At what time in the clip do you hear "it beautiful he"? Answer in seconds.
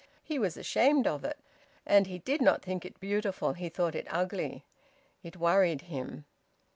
2.85-3.69